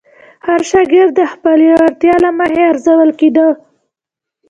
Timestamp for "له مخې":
2.25-2.63